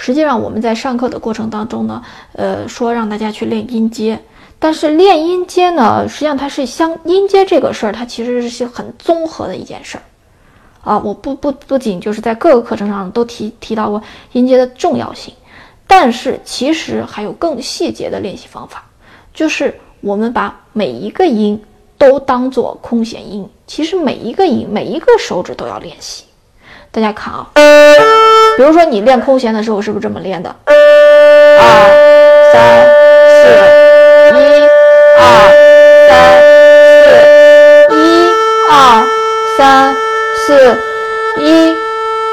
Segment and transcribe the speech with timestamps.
[0.00, 2.00] 实际上我们在上课的过程当中呢，
[2.34, 4.16] 呃，说让大家去练音阶，
[4.60, 10.02] 但是练音阶呢，实际上它是相音阶这个事儿，它其实是很综合的一件事儿
[10.82, 10.96] 啊。
[11.00, 14.00] 我不不不仅就是在各个课程上都提提到过
[14.30, 15.34] 音阶的重要性，
[15.88, 18.84] 但是其实还有更细节的练习方法，
[19.34, 21.60] 就是我们把每一个音
[21.98, 26.22] 都当做空弦音，其实每一个音每一个手指都要练习。
[26.92, 27.50] 大家看啊，
[28.58, 30.52] 比如说你练空弦的时候，是不是这么练的？
[30.66, 30.74] 二
[32.52, 32.84] 三
[33.30, 33.46] 四，
[34.34, 34.66] 一
[35.16, 35.22] 二
[36.08, 36.34] 三
[37.04, 38.34] 四，一
[38.68, 39.06] 二
[39.56, 39.94] 三
[40.44, 40.76] 四，
[41.40, 41.72] 一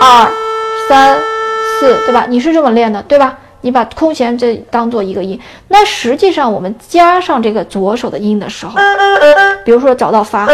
[0.02, 0.27] 二
[0.89, 1.16] 三
[1.80, 2.25] 四，对吧？
[2.28, 3.38] 你是这么练的，对吧？
[3.61, 8.73] 你把空弦这当做一个音，那实际上我们加上这个左手的音的时候，
[9.63, 10.47] 比如说找到发，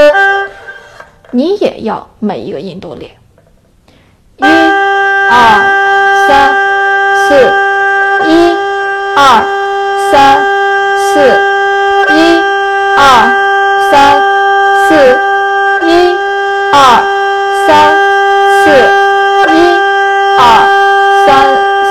[1.31, 3.09] 你也要每一个音都练。
[4.35, 4.43] 一、
[5.33, 5.37] 二、
[6.27, 6.51] 三、
[7.15, 7.39] 四，
[8.27, 8.29] 一、
[9.15, 9.19] 二、
[10.11, 10.43] 三、
[10.97, 11.23] 四，
[12.11, 12.19] 一、
[12.97, 13.01] 二、
[13.89, 13.95] 三、
[14.89, 14.91] 四，
[15.87, 15.89] 一、
[16.73, 16.75] 二、
[17.65, 17.71] 三、
[18.59, 18.67] 四，
[19.53, 19.55] 一、
[20.37, 20.43] 二、
[21.25, 21.25] 三、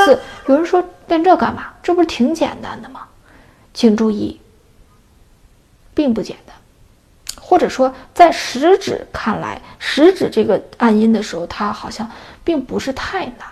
[0.05, 0.21] 四。
[0.47, 1.63] 有人说练这干嘛？
[1.83, 3.09] 这不是挺简单的吗？
[3.73, 4.39] 请注意，
[5.95, 6.55] 并不简单。
[7.51, 12.09] 或者说，在食指看来，食指这个按音的时候，它好像
[12.45, 13.49] 并不是太难。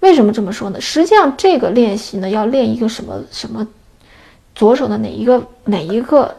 [0.00, 0.78] 为什么这么说呢？
[0.78, 3.66] 实际上，这个练习呢，要练一个什么什么，
[4.54, 6.36] 左手的哪一个哪一个，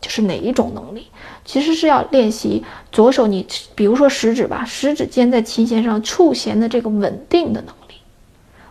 [0.00, 1.08] 就是哪一种能力？
[1.44, 3.44] 其实是要练习左手，你
[3.74, 7.94] 比如说食指吧，食指尖在琴弦上触弦的这个稳定的能力，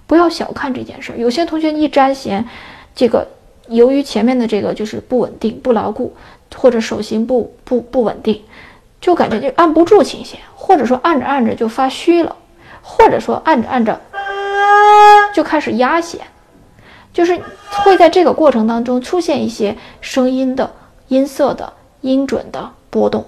[0.07, 1.17] 不要小看这件事儿。
[1.17, 2.47] 有些同学一沾弦，
[2.95, 3.27] 这个。
[3.69, 6.15] 由于前面的这个就是不稳定、不牢固，
[6.55, 8.43] 或者手型不不不稳定，
[8.99, 12.35] 就感觉就按不住琴弦，或者说按着按着就发虚了，
[12.81, 14.01] 或者说按着按着
[15.33, 16.19] 就开始压弦，
[17.13, 17.39] 就是
[17.83, 20.71] 会在这个过程当中出现一些声音的
[21.07, 21.71] 音色的
[22.01, 23.25] 音准的波动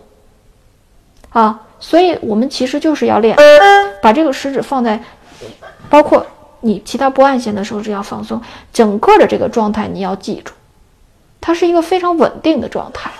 [1.30, 3.38] 啊，所以我们其实就是要练，
[4.02, 5.02] 把这个食指放在，
[5.90, 6.26] 包括。
[6.62, 8.42] 你其他不按弦的时候，只要放松，
[8.72, 10.54] 整个的这个状态你要记住，
[11.42, 13.12] 它是一个非常稳定的状态。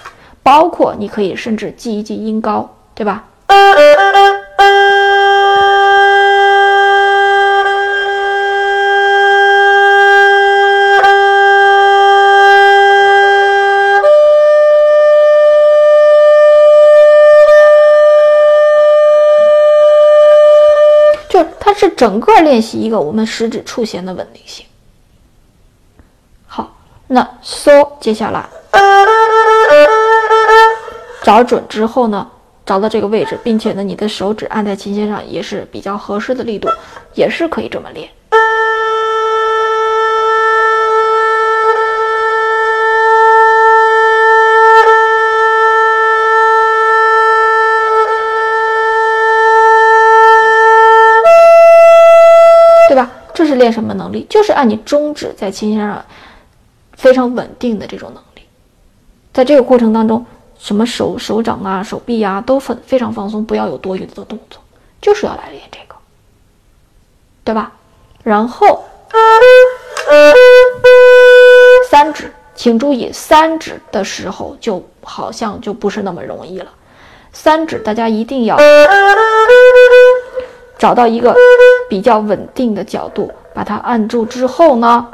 [0.44, 3.26] 包括你可以甚至记一记音高，对吧？
[21.60, 24.66] 它是整个练习一个我们食指触弦的稳定性。
[26.48, 26.76] 好，
[27.08, 28.48] 那嗦，接下来
[31.24, 32.28] 找准之后呢，
[32.66, 36.68] 找到这个位置，并且呢，你的手指按在琴弦上也是比较合适的力度，
[37.14, 38.10] 也是可以这么练。
[53.62, 54.26] 练什么能力？
[54.30, 56.04] 就是按你中指在琴弦上
[56.94, 58.42] 非常稳定的这种能力，
[59.32, 60.26] 在这个过程当中，
[60.60, 64.62] 什么手手掌啊、手臂啊都非非常放松，不要有多余的动作，
[65.00, 65.96] 就是要来练这个，
[67.44, 67.72] 对吧？
[68.24, 68.84] 然后
[71.90, 76.72] 三指，请注意，三指的时候就好像就不是那么容易了。
[77.32, 78.58] 三指大家一定要
[80.78, 81.36] 找到一个。
[81.90, 85.08] 比较稳定的角度，把它按住之后呢，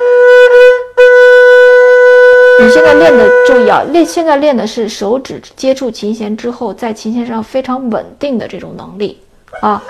[2.62, 9.20] 你现在练的注意啊，练现在练的是手指接触琴弦之后，在琴弦上非常稳定的这种能力
[9.62, 9.84] 啊，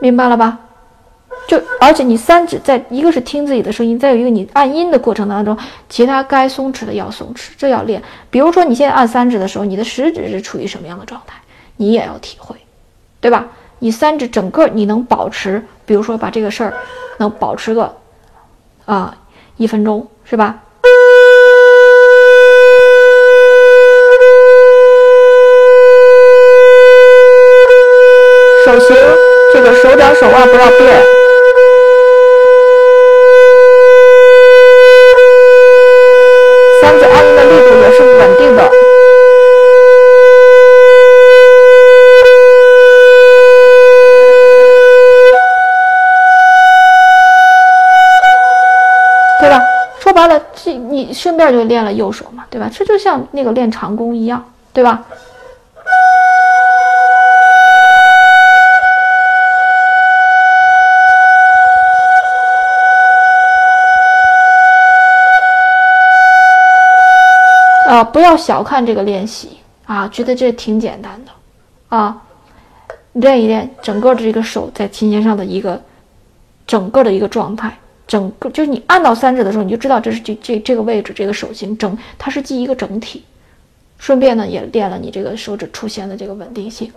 [0.00, 0.58] 明白了吧？
[1.46, 5.56] 就而且你三指在一个是听自己的声音再有一个你按音的过程当中
[5.88, 8.02] 其他该松弛的要松弛这要练。
[8.30, 11.38] 比如说你现在按三指的时候你的食指是处于什么样的状态
[11.76, 12.56] 你也要体会
[13.20, 13.46] 对吧？
[13.78, 16.74] 你三指整个你能保持比如说把这个事儿
[17.18, 17.96] 能保持个
[18.84, 19.16] 啊
[19.56, 20.62] 一分钟是吧？
[28.64, 28.96] 手型
[29.52, 31.15] 这个手掌手腕不要变。
[50.16, 52.70] 白了，这你顺便就练了右手嘛，对吧？
[52.72, 54.42] 这就像那个练长弓一样，
[54.72, 55.04] 对吧？
[67.86, 71.30] 啊，不要小看这个练习啊，觉得这挺简单的
[71.94, 72.16] 啊，
[73.12, 75.78] 练一练，整个的这个手在琴弦上的一个
[76.66, 77.76] 整个的一个状态。
[78.06, 83.24] 整个就是你按到三指的时候，你就知道这是这这这个位置，这个手型整它是记一个整体，
[83.98, 86.90] 顺便呢也练了你这个手指出弦的这个稳定性。